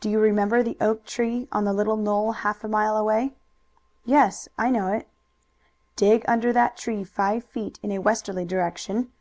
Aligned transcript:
Do 0.00 0.10
you 0.10 0.18
remember 0.18 0.64
the 0.64 0.76
oak 0.80 1.04
tree 1.04 1.46
on 1.52 1.62
the 1.64 1.72
little 1.72 1.96
knoll 1.96 2.32
half 2.32 2.64
a 2.64 2.68
mile 2.68 2.96
away?" 2.96 3.36
"Yes, 4.04 4.48
I 4.58 4.68
know 4.68 4.88
it." 4.88 5.06
"Dig 5.94 6.24
under 6.26 6.52
that 6.52 6.76
tree 6.76 7.04
five 7.04 7.44
feet 7.44 7.78
in 7.80 7.92
a 7.92 8.00
westerly 8.00 8.44
direction. 8.44 9.12